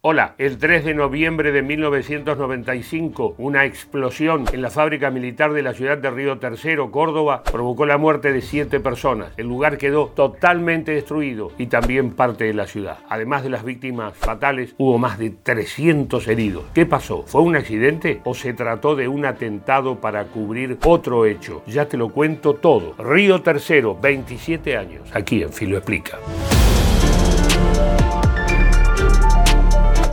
Hola, 0.00 0.36
el 0.38 0.58
3 0.58 0.84
de 0.84 0.94
noviembre 0.94 1.50
de 1.50 1.60
1995, 1.60 3.34
una 3.36 3.64
explosión 3.64 4.44
en 4.52 4.62
la 4.62 4.70
fábrica 4.70 5.10
militar 5.10 5.52
de 5.52 5.62
la 5.64 5.74
ciudad 5.74 5.98
de 5.98 6.08
Río 6.08 6.38
Tercero, 6.38 6.92
Córdoba, 6.92 7.42
provocó 7.42 7.84
la 7.84 7.98
muerte 7.98 8.32
de 8.32 8.40
siete 8.40 8.78
personas. 8.78 9.32
El 9.36 9.48
lugar 9.48 9.76
quedó 9.76 10.06
totalmente 10.06 10.92
destruido 10.92 11.50
y 11.58 11.66
también 11.66 12.12
parte 12.12 12.44
de 12.44 12.54
la 12.54 12.68
ciudad. 12.68 12.98
Además 13.08 13.42
de 13.42 13.50
las 13.50 13.64
víctimas 13.64 14.14
fatales, 14.14 14.72
hubo 14.78 14.98
más 14.98 15.18
de 15.18 15.30
300 15.30 16.28
heridos. 16.28 16.62
¿Qué 16.74 16.86
pasó? 16.86 17.24
¿Fue 17.26 17.42
un 17.42 17.56
accidente 17.56 18.20
o 18.22 18.34
se 18.34 18.52
trató 18.52 18.94
de 18.94 19.08
un 19.08 19.26
atentado 19.26 20.00
para 20.00 20.26
cubrir 20.26 20.78
otro 20.84 21.26
hecho? 21.26 21.64
Ya 21.66 21.88
te 21.88 21.96
lo 21.96 22.10
cuento 22.10 22.54
todo. 22.54 22.94
Río 22.98 23.42
Tercero, 23.42 23.98
27 24.00 24.76
años. 24.76 25.10
Aquí 25.12 25.42
en 25.42 25.52
Filo 25.52 25.76
Explica. 25.76 26.18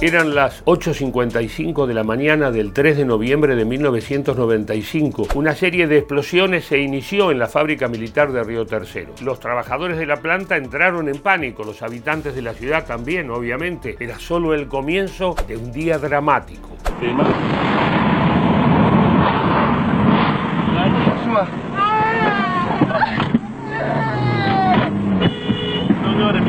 Eran 0.02 0.36
las 0.36 0.64
8.55 0.66 1.86
de 1.86 1.94
la 1.94 2.04
mañana 2.04 2.52
del 2.52 2.74
3 2.74 2.98
de 2.98 3.06
noviembre 3.06 3.56
de 3.56 3.64
1995. 3.64 5.28
Una 5.36 5.56
serie 5.56 5.88
de 5.88 5.98
explosiones 5.98 6.66
se 6.66 6.80
inició 6.80 7.32
en 7.32 7.40
la 7.40 7.48
fábrica 7.48 7.88
militar 7.88 8.32
de 8.34 8.44
Río 8.44 8.66
Tercero. 8.66 9.14
Los 9.22 9.40
trabajadores 9.40 9.98
de 9.98 10.06
la 10.06 10.18
planta 10.18 10.58
entraron 10.58 11.08
en 11.08 11.20
pánico, 11.20 11.64
los 11.64 11.82
habitantes 11.82 12.36
de 12.36 12.42
la 12.42 12.54
ciudad 12.54 12.86
también, 12.86 13.30
obviamente. 13.32 13.96
Era 14.00 14.20
solo 14.20 14.54
el 14.54 14.68
comienzo 14.68 15.34
de 15.48 15.56
un 15.56 15.72
día 15.72 15.98
dramático 15.98 16.70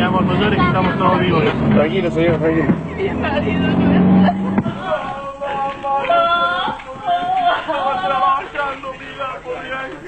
amor, 0.06 0.24
no 0.24 0.40
llores 0.40 0.58
que 0.58 0.72
Tranquilo, 1.26 2.10
señor, 2.12 2.38
tranquilo. 2.38 2.66
Mi 2.96 3.10
marido 3.10 3.68
no. 3.68 4.26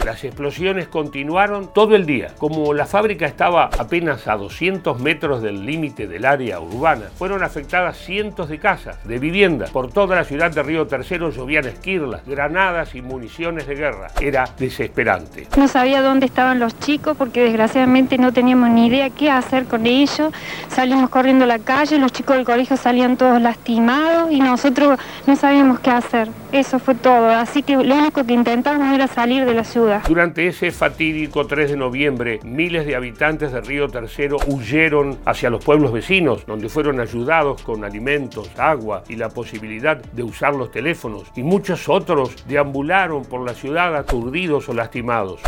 Las 0.09 0.25
explosiones 0.25 0.89
continuaron 0.89 1.70
todo 1.75 1.95
el 1.95 2.06
día. 2.06 2.33
Como 2.39 2.73
la 2.73 2.87
fábrica 2.87 3.27
estaba 3.27 3.69
apenas 3.78 4.27
a 4.27 4.37
200 4.37 4.98
metros 5.00 5.42
del 5.42 5.67
límite 5.67 6.06
del 6.06 6.25
área 6.25 6.61
urbana, 6.61 7.11
fueron 7.19 7.42
afectadas 7.42 7.98
cientos 7.98 8.48
de 8.48 8.59
casas, 8.59 9.06
de 9.06 9.19
viviendas. 9.19 9.69
Por 9.69 9.92
toda 9.92 10.17
la 10.17 10.25
ciudad 10.25 10.50
de 10.50 10.62
Río 10.62 10.87
Tercero 10.87 11.28
llovían 11.28 11.67
esquirlas, 11.67 12.25
granadas 12.25 12.95
y 12.95 13.03
municiones 13.03 13.67
de 13.67 13.75
guerra. 13.75 14.06
Era 14.19 14.48
desesperante. 14.59 15.47
No 15.59 15.69
sabía 15.69 16.00
dónde 16.00 16.25
estaban 16.25 16.59
los 16.59 16.78
chicos 16.78 17.15
porque 17.15 17.43
desgraciadamente 17.43 18.17
no 18.17 18.33
teníamos 18.33 18.70
ni 18.70 18.87
idea 18.87 19.11
qué 19.11 19.31
hacer 19.31 19.67
con 19.67 19.84
ellos. 19.84 20.33
Salimos 20.70 21.11
corriendo 21.11 21.45
a 21.45 21.48
la 21.48 21.59
calle, 21.59 21.98
los 21.98 22.12
chicos 22.12 22.37
del 22.37 22.47
colegio 22.47 22.78
salían 22.78 23.19
todos 23.19 23.43
lastimados 23.43 24.33
y 24.33 24.41
nosotros 24.41 24.98
no 25.27 25.37
sabíamos 25.37 25.81
qué 25.81 25.91
hacer. 25.91 26.31
Eso 26.50 26.78
fue 26.78 26.95
todo. 26.95 27.28
Así 27.28 27.62
que 27.62 27.77
lo 27.77 27.95
único 27.95 28.25
que 28.25 28.33
intentamos 28.33 28.95
era 28.95 29.06
salir 29.06 29.45
de 29.45 29.53
la 29.53 29.65
ciudad. 29.65 29.98
Durante 30.07 30.47
ese 30.47 30.71
fatídico 30.71 31.47
3 31.47 31.71
de 31.71 31.77
noviembre, 31.77 32.41
miles 32.45 32.87
de 32.87 32.95
habitantes 32.95 33.53
de 33.53 33.61
Río 33.61 33.89
Tercero 33.89 34.37
huyeron 34.47 35.19
hacia 35.25 35.51
los 35.51 35.65
pueblos 35.65 35.93
vecinos, 35.93 36.47
donde 36.47 36.69
fueron 36.69 37.01
ayudados 37.01 37.63
con 37.63 37.85
alimentos, 37.85 38.51
agua 38.59 39.03
y 39.09 39.17
la 39.17 39.29
posibilidad 39.31 39.97
de 39.97 40.23
usar 40.23 40.55
los 40.55 40.71
teléfonos, 40.71 41.25
y 41.37 41.43
muchos 41.43 41.89
otros 41.89 42.37
deambularon 42.47 43.25
por 43.25 43.45
la 43.45 43.55
ciudad 43.55 43.97
aturdidos 43.97 44.69
o 44.69 44.75
lastimados. 44.75 45.41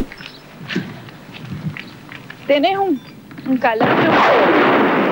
¿Tenés 2.47 2.79
un, 2.79 3.01
un 3.47 3.57
calambre? 3.59 5.10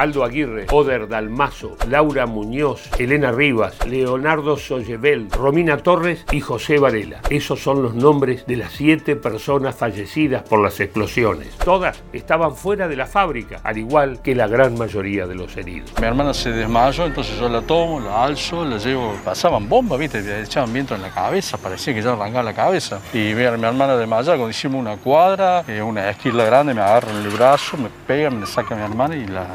Aldo 0.00 0.24
Aguirre, 0.24 0.66
Oder 0.72 1.06
Dalmazo, 1.06 1.76
Laura 1.86 2.24
Muñoz, 2.24 2.88
Elena 2.98 3.32
Rivas, 3.32 3.86
Leonardo 3.86 4.56
Soyevel, 4.56 5.30
Romina 5.30 5.76
Torres 5.76 6.24
y 6.32 6.40
José 6.40 6.78
Varela. 6.78 7.20
Esos 7.28 7.62
son 7.62 7.82
los 7.82 7.94
nombres 7.94 8.46
de 8.46 8.56
las 8.56 8.72
siete 8.72 9.14
personas 9.14 9.76
fallecidas 9.76 10.42
por 10.42 10.62
las 10.62 10.80
explosiones. 10.80 11.48
Todas 11.58 12.02
estaban 12.14 12.56
fuera 12.56 12.88
de 12.88 12.96
la 12.96 13.04
fábrica, 13.04 13.60
al 13.62 13.76
igual 13.76 14.22
que 14.22 14.34
la 14.34 14.46
gran 14.46 14.78
mayoría 14.78 15.26
de 15.26 15.34
los 15.34 15.54
heridos. 15.58 15.92
Mi 16.00 16.06
hermana 16.06 16.32
se 16.32 16.50
desmayó, 16.50 17.04
entonces 17.04 17.38
yo 17.38 17.50
la 17.50 17.60
tomo, 17.60 18.00
la 18.00 18.24
alzo, 18.24 18.64
la 18.64 18.78
llevo. 18.78 19.14
Pasaban 19.22 19.68
bombas, 19.68 19.98
¿viste? 19.98 20.22
Le 20.22 20.40
echaban 20.40 20.72
viento 20.72 20.94
en 20.94 21.02
la 21.02 21.10
cabeza, 21.10 21.58
parecía 21.58 21.92
que 21.92 22.00
ya 22.00 22.14
arrancaba 22.14 22.44
la 22.44 22.54
cabeza. 22.54 23.00
Y 23.12 23.18
mi, 23.18 23.34
mi 23.34 23.42
hermana 23.42 23.98
desmayada, 23.98 24.36
cuando 24.36 24.48
hicimos 24.48 24.80
una 24.80 24.96
cuadra, 24.96 25.62
eh, 25.68 25.82
una 25.82 26.08
esquila 26.08 26.46
grande, 26.46 26.72
me 26.72 26.80
agarra 26.80 27.10
en 27.10 27.18
el 27.18 27.28
brazo, 27.28 27.76
me 27.76 27.90
pega, 28.06 28.30
me 28.30 28.46
saca 28.46 28.74
a 28.74 28.78
mi 28.78 28.84
hermana 28.84 29.14
y 29.14 29.26
la 29.26 29.46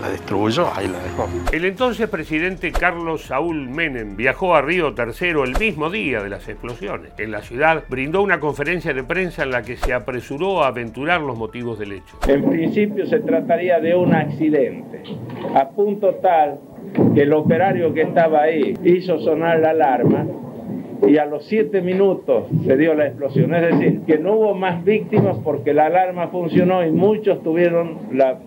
la 0.00 0.08
destruyó, 0.08 0.68
ahí 0.74 0.88
la 0.88 0.98
dejó. 0.98 1.28
El 1.52 1.64
entonces 1.64 2.08
presidente 2.08 2.72
Carlos 2.72 3.26
Saúl 3.26 3.68
Menem 3.68 4.16
viajó 4.16 4.54
a 4.54 4.62
Río 4.62 4.94
Tercero 4.94 5.44
el 5.44 5.58
mismo 5.58 5.90
día 5.90 6.22
de 6.22 6.28
las 6.28 6.48
explosiones. 6.48 7.12
En 7.18 7.30
la 7.30 7.42
ciudad 7.42 7.84
brindó 7.88 8.22
una 8.22 8.40
conferencia 8.40 8.92
de 8.92 9.04
prensa 9.04 9.42
en 9.42 9.50
la 9.50 9.62
que 9.62 9.76
se 9.76 9.92
apresuró 9.92 10.62
a 10.62 10.68
aventurar 10.68 11.20
los 11.20 11.38
motivos 11.38 11.78
del 11.78 11.92
hecho. 11.92 12.18
En 12.26 12.48
principio 12.48 13.06
se 13.06 13.20
trataría 13.20 13.80
de 13.80 13.94
un 13.94 14.14
accidente, 14.14 15.02
a 15.54 15.68
punto 15.68 16.14
tal 16.16 16.58
que 17.14 17.22
el 17.22 17.32
operario 17.32 17.92
que 17.92 18.02
estaba 18.02 18.42
ahí 18.42 18.74
hizo 18.84 19.18
sonar 19.20 19.60
la 19.60 19.70
alarma 19.70 20.26
y 21.06 21.18
a 21.18 21.26
los 21.26 21.44
siete 21.46 21.80
minutos 21.82 22.44
se 22.64 22.76
dio 22.76 22.94
la 22.94 23.06
explosión. 23.06 23.54
Es 23.54 23.78
decir, 23.78 24.00
que 24.06 24.18
no 24.18 24.34
hubo 24.34 24.54
más 24.54 24.84
víctimas 24.84 25.36
porque 25.42 25.74
la 25.74 25.86
alarma 25.86 26.28
funcionó 26.28 26.84
y 26.86 26.90
muchos 26.90 27.42
tuvieron, 27.42 27.98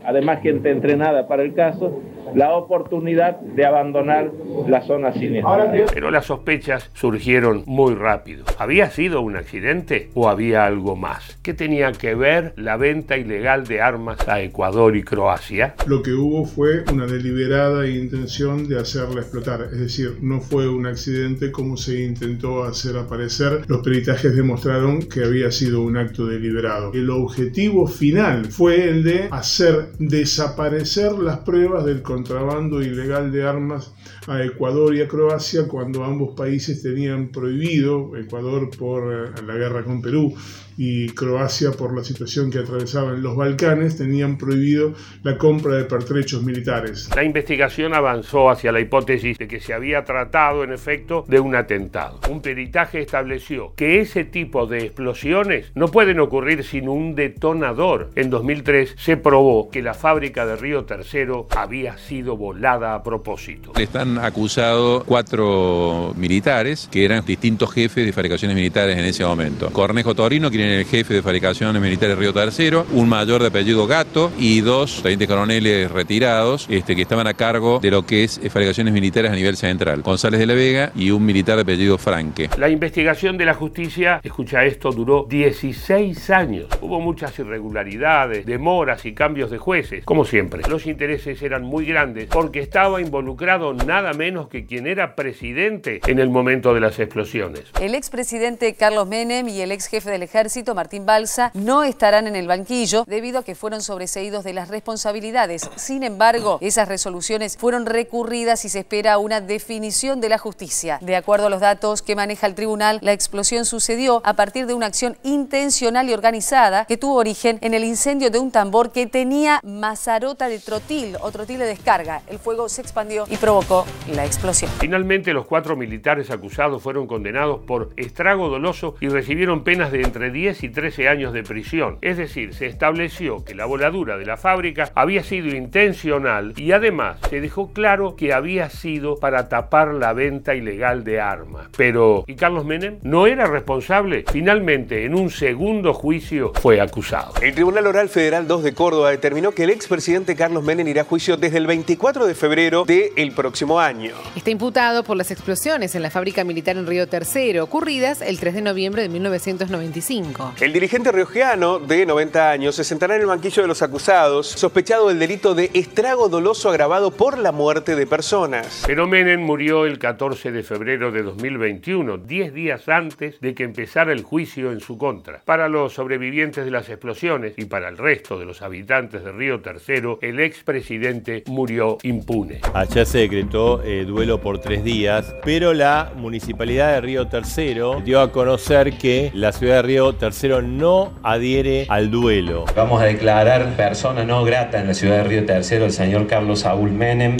además 0.03 0.41
gente 0.41 0.71
entrenada 0.71 1.27
para 1.27 1.43
el 1.43 1.53
caso, 1.53 1.99
la 2.35 2.53
oportunidad 2.55 3.39
de 3.39 3.65
abandonar 3.65 4.31
la 4.67 4.81
zona 4.81 5.13
siniestra. 5.13 5.71
Pero 5.93 6.11
las 6.11 6.25
sospechas 6.25 6.89
surgieron 6.93 7.63
muy 7.65 7.95
rápido. 7.95 8.45
¿Había 8.57 8.89
sido 8.89 9.21
un 9.21 9.35
accidente 9.35 10.09
o 10.13 10.29
había 10.29 10.65
algo 10.65 10.95
más? 10.95 11.39
¿Qué 11.41 11.53
tenía 11.53 11.91
que 11.91 12.15
ver 12.15 12.53
la 12.55 12.77
venta 12.77 13.17
ilegal 13.17 13.65
de 13.65 13.81
armas 13.81 14.27
a 14.27 14.41
Ecuador 14.41 14.95
y 14.95 15.03
Croacia? 15.03 15.75
Lo 15.85 16.01
que 16.01 16.13
hubo 16.13 16.45
fue 16.45 16.83
una 16.91 17.05
deliberada 17.05 17.87
intención 17.87 18.67
de 18.67 18.79
hacerla 18.79 19.21
explotar, 19.21 19.61
es 19.71 19.79
decir, 19.79 20.17
no 20.21 20.41
fue 20.41 20.67
un 20.67 20.85
accidente 20.85 21.51
como 21.51 21.77
se 21.77 22.03
intentó 22.03 22.63
hacer 22.63 22.97
aparecer. 22.97 23.61
Los 23.67 23.81
peritajes 23.81 24.35
demostraron 24.35 25.01
que 25.01 25.23
había 25.23 25.51
sido 25.51 25.81
un 25.81 25.97
acto 25.97 26.25
deliberado. 26.25 26.91
El 26.93 27.09
objetivo 27.09 27.87
final 27.87 28.45
fue 28.45 28.89
el 28.89 29.03
de 29.03 29.27
hacer 29.31 29.89
desaparecer 29.99 31.13
las 31.13 31.39
pruebas 31.39 31.85
del 31.85 32.01
contrabando 32.17 32.81
ilegal 32.81 33.31
de 33.31 33.43
armas 33.43 33.93
a 34.25 34.43
Ecuador 34.43 34.95
y 34.95 35.01
a 35.01 35.07
Croacia 35.07 35.67
cuando 35.67 36.03
ambos 36.03 36.35
países 36.35 36.81
tenían 36.81 37.27
prohibido, 37.27 38.17
Ecuador 38.17 38.71
por 38.75 39.13
eh, 39.13 39.41
la 39.45 39.53
guerra 39.53 39.83
con 39.83 40.01
Perú 40.01 40.33
y 40.77 41.09
Croacia 41.09 41.71
por 41.71 41.95
la 41.95 42.03
situación 42.03 42.51
que 42.51 42.59
atravesaba 42.59 43.11
en 43.11 43.23
los 43.23 43.35
Balcanes, 43.35 43.97
tenían 43.97 44.37
prohibido 44.37 44.93
la 45.23 45.37
compra 45.37 45.75
de 45.75 45.85
pertrechos 45.85 46.43
militares. 46.43 47.09
La 47.15 47.23
investigación 47.23 47.93
avanzó 47.93 48.49
hacia 48.49 48.71
la 48.71 48.79
hipótesis 48.79 49.37
de 49.37 49.47
que 49.47 49.59
se 49.59 49.73
había 49.73 50.05
tratado 50.05 50.63
en 50.63 50.71
efecto 50.71 51.25
de 51.27 51.39
un 51.39 51.55
atentado. 51.55 52.19
Un 52.29 52.41
peritaje 52.41 53.01
estableció 53.01 53.73
que 53.75 53.99
ese 53.99 54.23
tipo 54.23 54.67
de 54.67 54.85
explosiones 54.85 55.71
no 55.73 55.87
pueden 55.87 56.19
ocurrir 56.19 56.63
sin 56.63 56.89
un 56.89 57.15
detonador. 57.15 58.11
En 58.15 58.29
2003 58.29 58.95
se 58.97 59.17
probó 59.17 59.69
que 59.71 59.81
la 59.81 59.95
fábrica 59.95 60.45
de 60.45 60.57
Río 60.57 60.85
Tercero 60.85 61.47
había 61.55 61.97
sido 62.07 62.37
volada 62.37 62.95
a 62.95 63.03
propósito. 63.03 63.73
Están 63.77 64.17
acusados 64.17 65.03
cuatro 65.03 66.13
militares 66.15 66.87
que 66.89 67.03
eran 67.03 67.25
distintos 67.25 67.71
jefes 67.71 68.05
de 68.05 68.13
fabricaciones 68.13 68.55
militares 68.55 68.97
en 68.97 69.03
ese 69.03 69.25
momento. 69.25 69.69
Cornejo 69.71 70.15
Torino, 70.15 70.49
quien 70.49 70.63
el 70.63 70.85
jefe 70.85 71.15
de 71.15 71.21
fabricaciones 71.21 71.81
militares 71.81 72.17
Río 72.17 72.33
Tercero, 72.33 72.85
un 72.93 73.09
mayor 73.09 73.41
de 73.41 73.47
apellido 73.47 73.85
Gato 73.87 74.31
y 74.39 74.61
dos 74.61 75.01
tenientes 75.03 75.27
coroneles 75.27 75.91
retirados 75.91 76.65
este, 76.69 76.95
que 76.95 77.01
estaban 77.01 77.27
a 77.27 77.33
cargo 77.33 77.79
de 77.79 77.91
lo 77.91 78.05
que 78.05 78.23
es 78.23 78.37
eh, 78.37 78.49
fabricaciones 78.49 78.93
militares 78.93 79.31
a 79.31 79.35
nivel 79.35 79.57
central. 79.57 80.01
González 80.01 80.39
de 80.39 80.45
la 80.45 80.53
Vega 80.53 80.91
y 80.95 81.11
un 81.11 81.25
militar 81.25 81.57
de 81.57 81.63
apellido 81.63 81.97
Franque. 81.97 82.49
La 82.57 82.69
investigación 82.69 83.37
de 83.37 83.45
la 83.45 83.53
justicia, 83.53 84.21
escucha 84.23 84.63
esto, 84.63 84.91
duró 84.91 85.25
16 85.29 86.29
años. 86.29 86.67
Hubo 86.81 87.01
muchas 87.01 87.37
irregularidades, 87.39 88.45
demoras 88.45 89.05
y 89.05 89.13
cambios 89.13 89.51
de 89.51 89.57
jueces, 89.57 90.05
como 90.05 90.23
siempre. 90.23 90.61
Los 90.69 90.85
intereses 90.85 91.41
eran 91.41 91.63
muy 91.63 91.85
grandes 91.85 91.96
porque 92.29 92.59
estaba 92.59 93.01
involucrado 93.01 93.73
nada 93.73 94.13
menos 94.13 94.49
que 94.49 94.67
quien 94.67 94.85
era 94.85 95.15
presidente 95.15 95.99
en 96.05 96.19
el 96.19 96.29
momento 96.29 96.75
de 96.75 96.79
las 96.79 96.99
explosiones. 96.99 97.63
El 97.81 97.95
expresidente 97.95 98.75
Carlos 98.75 99.07
Menem 99.07 99.49
y 99.49 99.61
el 99.61 99.71
ex 99.71 99.87
jefe 99.87 100.11
del 100.11 100.21
ejército 100.21 100.75
Martín 100.75 101.07
Balsa 101.07 101.49
no 101.55 101.83
estarán 101.83 102.27
en 102.27 102.35
el 102.35 102.45
banquillo 102.45 103.03
debido 103.07 103.39
a 103.39 103.43
que 103.43 103.55
fueron 103.55 103.81
sobreseídos 103.81 104.43
de 104.43 104.53
las 104.53 104.67
responsabilidades. 104.67 105.67
Sin 105.75 106.03
embargo, 106.03 106.59
esas 106.61 106.87
resoluciones 106.87 107.57
fueron 107.57 107.87
recurridas 107.87 108.63
y 108.65 108.69
se 108.69 108.79
espera 108.79 109.17
una 109.17 109.41
definición 109.41 110.21
de 110.21 110.29
la 110.29 110.37
justicia. 110.37 110.99
De 111.01 111.15
acuerdo 111.15 111.47
a 111.47 111.49
los 111.49 111.61
datos 111.61 112.03
que 112.03 112.15
maneja 112.15 112.45
el 112.45 112.53
tribunal, 112.53 112.99
la 113.01 113.13
explosión 113.13 113.65
sucedió 113.65 114.21
a 114.23 114.35
partir 114.35 114.67
de 114.67 114.75
una 114.75 114.85
acción 114.85 115.17
intencional 115.23 116.07
y 116.07 116.13
organizada 116.13 116.85
que 116.85 116.97
tuvo 116.97 117.15
origen 117.15 117.57
en 117.61 117.73
el 117.73 117.83
incendio 117.83 118.29
de 118.29 118.37
un 118.37 118.51
tambor 118.51 118.91
que 118.91 119.07
tenía 119.07 119.61
mazarota 119.63 120.47
de 120.47 120.59
trotil 120.59 121.17
o 121.21 121.31
trotil 121.31 121.57
de 121.57 121.65
descarga. 121.77 122.21
El 122.27 122.39
fuego 122.39 122.67
se 122.69 122.81
expandió 122.81 123.25
y 123.29 123.37
provocó 123.37 123.85
la 124.13 124.25
explosión. 124.25 124.71
Finalmente, 124.79 125.33
los 125.33 125.45
cuatro 125.45 125.75
militares 125.75 126.31
acusados 126.31 126.81
fueron 126.81 127.07
condenados 127.07 127.61
por 127.65 127.89
estrago 127.97 128.49
doloso 128.49 128.95
y 128.99 129.09
recibieron 129.09 129.63
penas 129.63 129.91
de 129.91 130.01
entre 130.01 130.31
10 130.31 130.63
y 130.63 130.69
13 130.69 131.07
años 131.07 131.33
de 131.33 131.43
prisión. 131.43 131.97
Es 132.01 132.17
decir, 132.17 132.53
se 132.53 132.65
estableció 132.65 133.43
que 133.43 133.55
la 133.55 133.65
voladura 133.65 134.17
de 134.17 134.25
la 134.25 134.37
fábrica 134.37 134.91
había 134.95 135.23
sido 135.23 135.55
intencional 135.55 136.53
y 136.57 136.71
además 136.71 137.19
se 137.29 137.41
dejó 137.41 137.71
claro 137.73 138.15
que 138.15 138.33
había 138.33 138.69
sido 138.69 139.17
para 139.17 139.49
tapar 139.49 139.93
la 139.93 140.13
venta 140.13 140.55
ilegal 140.55 141.03
de 141.03 141.21
armas. 141.21 141.67
Pero, 141.77 142.23
¿y 142.27 142.35
Carlos 142.35 142.65
Menem? 142.65 142.99
¿No 143.03 143.27
era 143.27 143.45
responsable? 143.45 144.25
Finalmente, 144.31 145.05
en 145.05 145.15
un 145.15 145.29
segundo 145.29 145.93
juicio, 145.93 146.53
fue 146.55 146.81
acusado. 146.81 147.33
El 147.41 147.53
Tribunal 147.53 147.87
Oral 147.87 148.09
Federal 148.09 148.47
2 148.47 148.63
de 148.63 148.73
Córdoba 148.73 149.11
determinó 149.11 149.51
que 149.51 149.63
el 149.63 149.69
expresidente 149.69 150.35
Carlos 150.35 150.63
Menem 150.63 150.87
irá 150.87 151.01
a 151.01 151.05
juicio 151.05 151.37
desde 151.37 151.57
el 151.57 151.66
24 151.67 152.25
de 152.25 152.33
febrero 152.33 152.85
del 152.85 153.33
próximo 153.33 153.79
año. 153.79 154.15
Está 154.35 154.49
imputado 154.49 155.03
por 155.03 155.17
las 155.17 155.31
explosiones 155.31 155.93
en 155.95 156.01
la 156.01 156.09
fábrica 156.09 156.45
militar 156.45 156.77
en 156.77 156.87
Río 156.87 157.07
Tercero, 157.07 157.65
ocurridas 157.65 158.21
el 158.21 158.39
3 158.39 158.55
de 158.55 158.61
noviembre 158.61 159.01
de 159.01 159.09
1995. 159.09 160.53
El 160.61 160.71
dirigente 160.71 161.11
riojeano 161.11 161.79
de 161.79 162.05
90 162.05 162.49
años 162.49 162.75
se 162.75 162.85
sentará 162.85 163.15
en 163.15 163.21
el 163.21 163.27
banquillo 163.27 163.61
de 163.61 163.67
los 163.67 163.81
acusados, 163.81 164.47
sospechado 164.47 165.09
del 165.09 165.19
delito 165.19 165.55
de 165.55 165.69
estrago 165.73 166.29
doloso 166.29 166.69
agravado 166.69 167.11
por 167.11 167.37
la 167.37 167.51
muerte 167.51 167.97
de 167.97 168.07
personas. 168.07 168.83
Pero 168.87 169.05
Menem 169.05 169.41
murió 169.41 169.85
el 169.85 169.99
14 169.99 170.53
de 170.53 170.63
febrero 170.63 171.11
de 171.11 171.21
2021, 171.21 172.17
10 172.17 172.53
días 172.53 172.87
antes 172.87 173.41
de 173.41 173.53
que 173.53 173.65
empezara 173.65 174.13
el 174.13 174.23
juicio 174.23 174.71
en 174.71 174.79
su 174.79 174.97
contra. 174.97 175.41
Para 175.43 175.67
los 175.67 175.93
sobrevivientes 175.93 176.63
de 176.63 176.71
las 176.71 176.87
explosiones 176.87 177.55
y 177.57 177.65
para 177.65 177.89
el 177.89 177.97
resto 177.97 178.39
de 178.39 178.45
los 178.45 178.61
habitantes 178.61 179.25
de 179.25 179.33
Río 179.33 179.59
Tercero, 179.59 180.17
el 180.21 180.39
expresidente 180.39 181.43
murió 181.47 181.56
impune. 182.03 182.59
Allá 182.73 183.05
se 183.05 183.19
decretó 183.19 183.81
eh, 183.83 184.05
duelo 184.05 184.39
por 184.39 184.59
tres 184.59 184.83
días, 184.83 185.33
pero 185.43 185.73
la 185.73 186.11
municipalidad 186.15 186.93
de 186.93 187.01
Río 187.01 187.27
Tercero 187.27 188.01
dio 188.03 188.21
a 188.21 188.31
conocer 188.31 188.97
que 188.97 189.31
la 189.33 189.51
ciudad 189.51 189.77
de 189.77 189.81
Río 189.81 190.13
Tercero 190.13 190.61
no 190.61 191.13
adhiere 191.23 191.87
al 191.89 192.11
duelo. 192.11 192.65
Vamos 192.75 193.01
a 193.01 193.05
declarar 193.05 193.75
persona 193.75 194.23
no 194.23 194.43
grata 194.43 194.79
en 194.79 194.87
la 194.87 194.93
ciudad 194.93 195.17
de 195.17 195.23
Río 195.23 195.45
Tercero 195.45 195.85
el 195.85 195.91
señor 195.91 196.27
Carlos 196.27 196.59
Saúl 196.59 196.91
Menem 196.91 197.37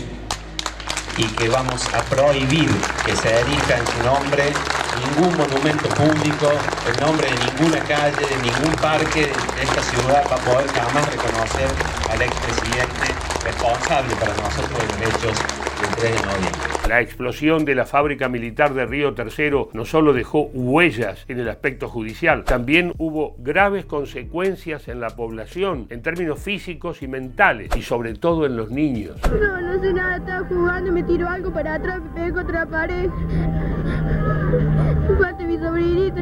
y 1.18 1.24
que 1.24 1.50
vamos 1.50 1.88
a 1.94 2.02
prohibir 2.04 2.70
que 3.06 3.16
se 3.16 3.30
erija 3.30 3.78
en 3.78 3.88
su 3.88 4.04
nombre 4.04 4.44
ningún 5.16 5.38
monumento 5.38 5.90
público, 5.90 6.52
el 6.88 7.06
nombre 7.06 7.28
de 7.30 7.36
ninguna 7.46 7.80
calle, 7.86 8.26
de 8.26 8.38
ningún 8.42 8.74
parque 8.82 9.32
de 9.56 9.64
esta 9.64 9.82
ciudad 9.84 10.24
va 10.32 10.36
a 10.36 10.40
poder 10.40 10.68
jamás 10.70 11.12
reconocer 11.12 11.70
al 12.10 12.22
expresidente 12.22 13.27
responsable 13.48 14.14
para 14.20 14.34
nosotros 14.36 14.78
de 14.78 14.88
los 14.88 15.16
hechos 15.16 15.34
del 15.80 15.96
3 15.96 16.04
de 16.04 16.26
noviembre. 16.26 16.68
La 16.90 17.02
explosión 17.02 17.66
de 17.66 17.76
la 17.76 17.86
fábrica 17.86 18.28
militar 18.30 18.74
de 18.74 18.86
Río 18.86 19.14
Tercero 19.14 19.70
no 19.74 19.86
solo 19.86 20.14
dejó 20.14 20.50
huellas 20.54 21.24
en 21.28 21.40
el 21.40 21.50
aspecto 21.50 21.88
judicial, 21.88 22.44
también 22.44 22.94
hubo 22.98 23.36
graves 23.40 23.86
consecuencias 23.86 24.88
en 24.88 25.00
la 25.00 25.10
población 25.10 25.88
en 25.90 26.02
términos 26.02 26.40
físicos 26.40 27.02
y 27.02 27.08
mentales 27.08 27.70
y 27.76 27.82
sobre 27.82 28.16
todo 28.16 28.46
en 28.46 28.58
los 28.58 28.70
niños. 28.70 29.18
No, 29.30 29.62
no 29.62 29.82
sé 29.82 29.94
nada, 29.94 30.18
estaba 30.18 30.48
jugando, 30.48 30.92
me 30.92 31.04
tiró 31.04 31.30
algo 31.30 31.52
para 31.52 31.76
atrás, 31.76 32.02
me 32.16 32.30
la 32.30 32.66
pared. 32.66 33.10
Mi 35.08 35.58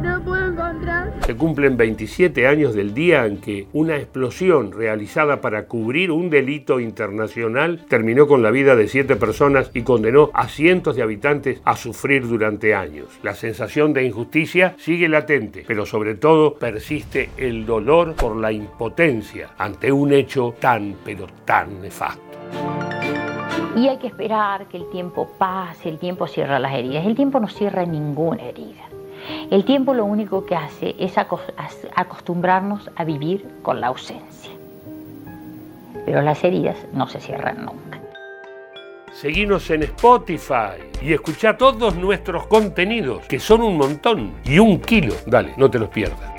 lo 0.00 0.22
puedo 0.22 0.46
encontrar. 0.46 1.12
Se 1.26 1.34
cumplen 1.34 1.76
27 1.76 2.46
años 2.46 2.74
del 2.74 2.94
día 2.94 3.26
en 3.26 3.38
que 3.38 3.66
una 3.72 3.96
explosión 3.96 4.70
realizada 4.70 5.40
para 5.40 5.66
cubrir 5.66 6.12
un 6.12 6.30
delito 6.30 6.78
internacional 6.78 7.84
terminó 7.88 8.28
con 8.28 8.42
la 8.42 8.52
vida 8.52 8.76
de 8.76 8.86
siete 8.86 9.16
personas 9.16 9.70
y 9.74 9.82
condenó 9.82 10.30
a 10.34 10.46
cientos 10.48 10.94
de 10.94 11.02
habitantes 11.02 11.60
a 11.64 11.76
sufrir 11.76 12.28
durante 12.28 12.74
años. 12.74 13.08
La 13.24 13.34
sensación 13.34 13.92
de 13.92 14.04
injusticia 14.04 14.76
sigue 14.78 15.08
latente, 15.08 15.64
pero 15.66 15.84
sobre 15.84 16.14
todo 16.14 16.54
persiste 16.54 17.30
el 17.36 17.66
dolor 17.66 18.14
por 18.14 18.36
la 18.36 18.52
impotencia 18.52 19.50
ante 19.58 19.90
un 19.90 20.12
hecho 20.12 20.54
tan, 20.60 20.94
pero 21.04 21.26
tan 21.44 21.80
nefasto. 21.82 22.75
Y 23.76 23.88
hay 23.88 23.98
que 23.98 24.06
esperar 24.06 24.66
que 24.66 24.78
el 24.78 24.88
tiempo 24.90 25.28
pase, 25.38 25.88
el 25.88 25.98
tiempo 25.98 26.26
cierra 26.26 26.58
las 26.58 26.72
heridas. 26.74 27.04
El 27.04 27.14
tiempo 27.14 27.40
no 27.40 27.48
cierra 27.48 27.84
ninguna 27.84 28.42
herida. 28.42 28.84
El 29.50 29.64
tiempo 29.64 29.92
lo 29.92 30.04
único 30.04 30.46
que 30.46 30.56
hace 30.56 30.94
es 30.98 31.16
acostumbrarnos 31.18 32.90
a 32.96 33.04
vivir 33.04 33.46
con 33.62 33.80
la 33.80 33.88
ausencia. 33.88 34.52
Pero 36.04 36.22
las 36.22 36.42
heridas 36.44 36.76
no 36.92 37.06
se 37.08 37.20
cierran 37.20 37.64
nunca. 37.64 38.00
Seguimos 39.12 39.70
en 39.70 39.82
Spotify 39.84 40.76
y 41.00 41.14
escucha 41.14 41.56
todos 41.56 41.96
nuestros 41.96 42.46
contenidos, 42.46 43.26
que 43.26 43.40
son 43.40 43.62
un 43.62 43.78
montón 43.78 44.34
y 44.44 44.58
un 44.58 44.78
kilo. 44.78 45.14
Dale, 45.26 45.54
no 45.56 45.70
te 45.70 45.78
los 45.78 45.88
pierdas. 45.88 46.35